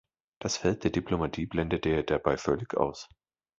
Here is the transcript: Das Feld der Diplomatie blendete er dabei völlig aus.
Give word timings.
Das 0.39 0.57
Feld 0.57 0.83
der 0.83 0.89
Diplomatie 0.89 1.45
blendete 1.45 1.89
er 1.89 2.01
dabei 2.01 2.35
völlig 2.35 2.73
aus. 2.75 3.07